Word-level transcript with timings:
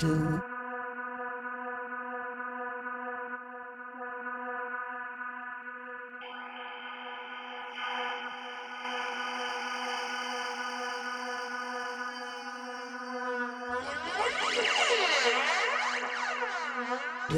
Do 0.00 0.42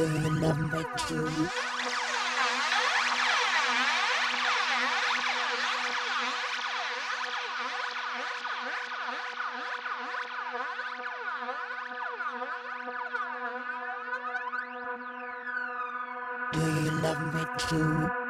you 0.00 0.40
love 0.40 1.63
Do 16.54 16.60
you 16.60 16.90
love 17.02 17.34
me 17.34 17.44
too? 17.58 18.23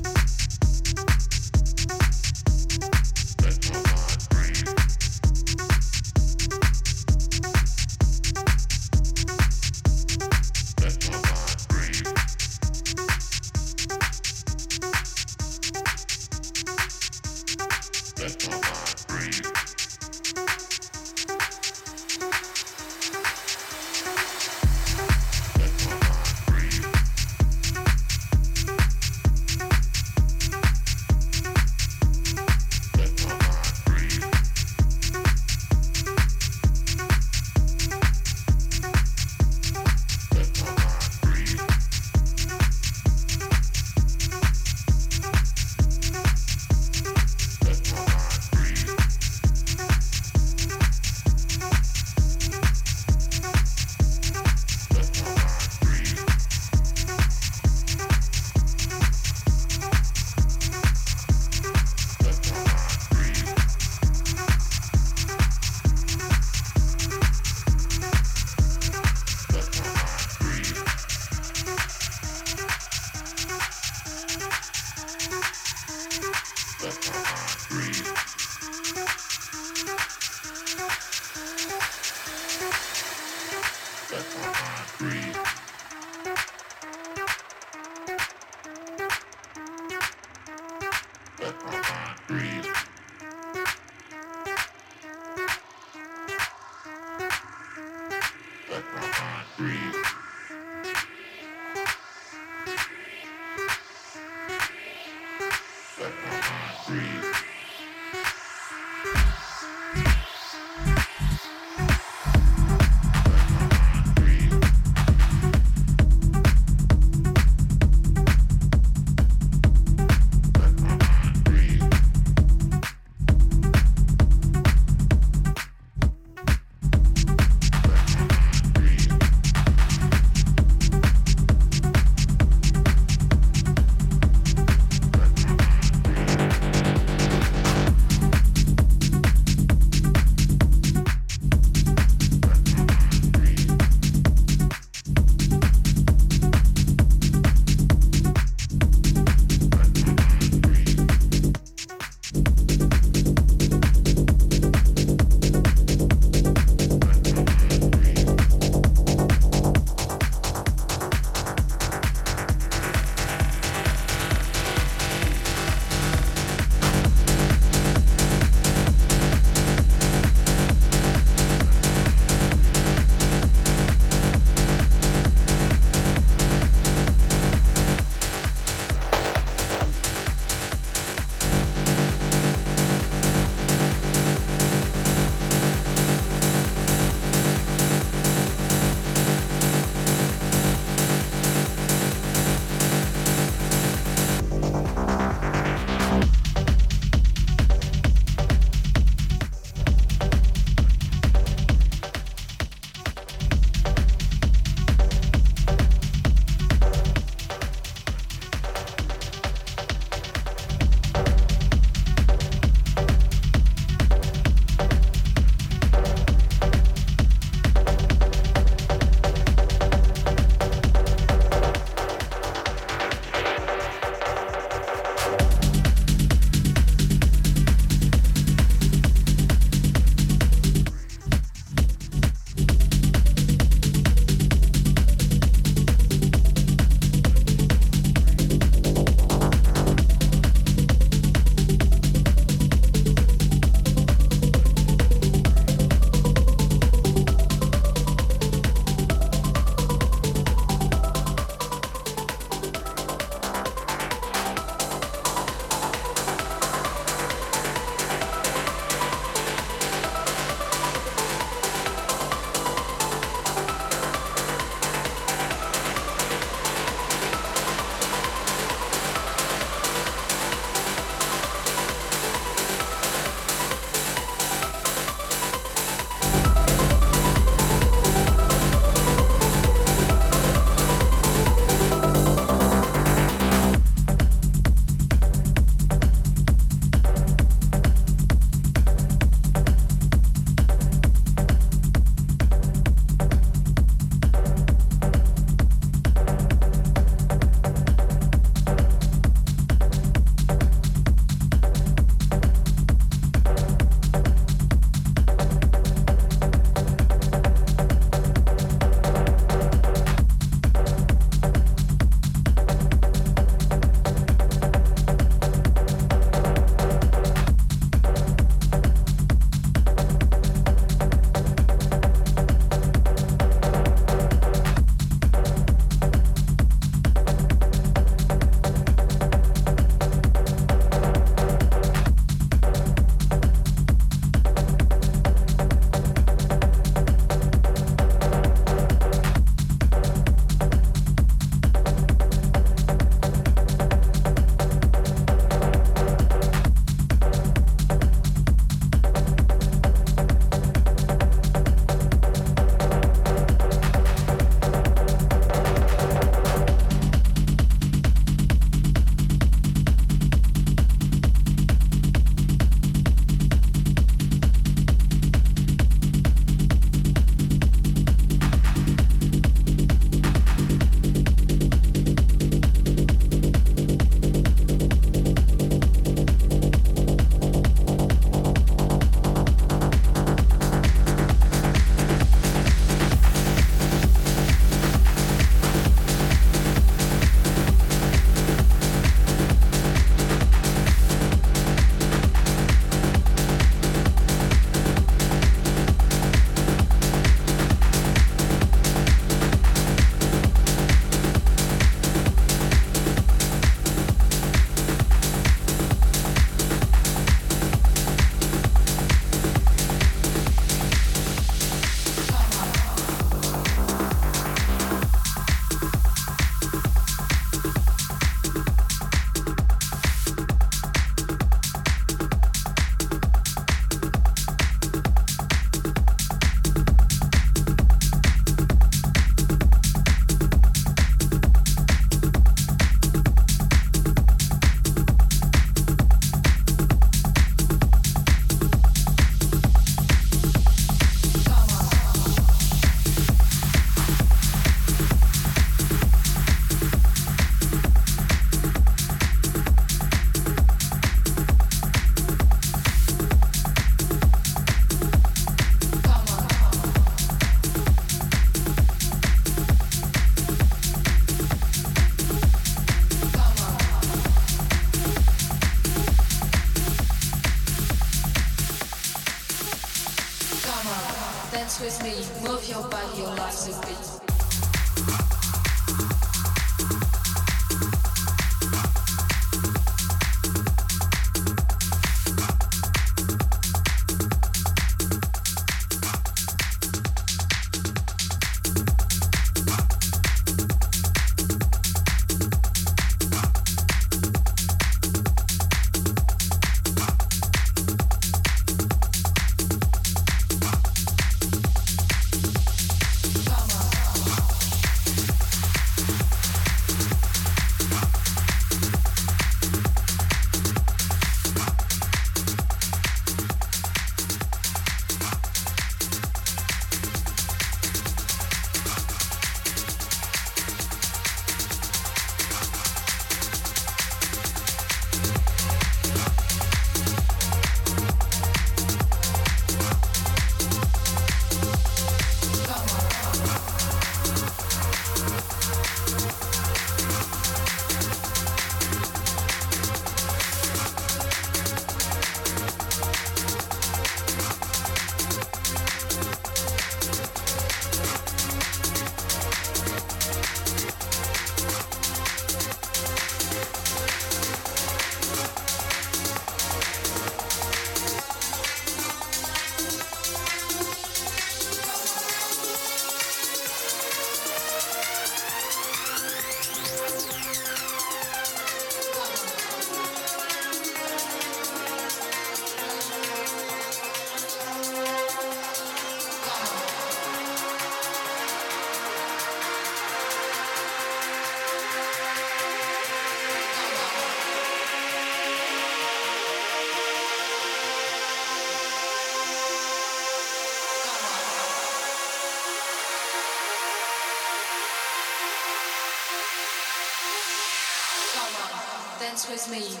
Me, 599.69 600.00